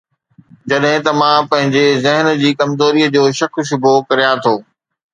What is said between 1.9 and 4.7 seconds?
ذهن جي ڪمزوريءَ جو شڪ شبهو ڪريان ٿو